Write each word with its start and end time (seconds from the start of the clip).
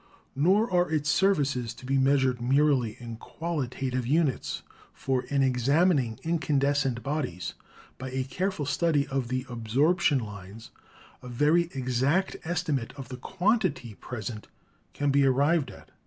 Nor 0.35 0.67
are 0.73 0.89
its 0.89 1.11
services 1.11 1.75
to 1.75 1.85
be 1.85 1.99
measured 1.99 2.41
merely 2.41 2.97
in 2.99 3.17
qualitative 3.17 4.07
units, 4.07 4.63
for, 4.93 5.25
in 5.25 5.43
examining 5.43 6.19
incandescent 6.23 7.03
bodies, 7.03 7.53
by 7.99 8.09
a 8.09 8.23
careful 8.23 8.65
study 8.65 9.05
of 9.09 9.27
the 9.27 9.45
absorption 9.47 10.17
lines 10.17 10.71
a 11.21 11.27
very 11.29 11.69
exact 11.75 12.35
estimate 12.43 12.93
of 12.97 13.09
the 13.09 13.17
'quantity' 13.17 13.93
present 13.93 14.47
can 14.93 15.11
be 15.11 15.23
arrived 15.23 15.69
at. 15.69 15.91